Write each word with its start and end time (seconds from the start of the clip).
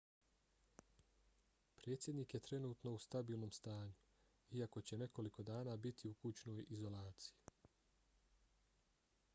predsjednik 1.81 2.33
je 2.33 2.39
trenutno 2.47 2.93
u 2.93 3.01
stabilnom 3.05 3.51
stanju 3.57 3.93
iako 4.61 4.81
će 4.81 4.97
nekoliko 5.03 5.45
dana 5.51 5.77
biti 5.87 6.09
u 6.09 6.13
kućnoj 6.23 6.65
izolaciji 6.69 7.55